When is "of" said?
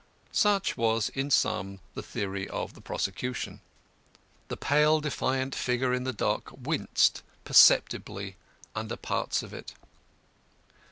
2.49-2.73, 9.43-9.53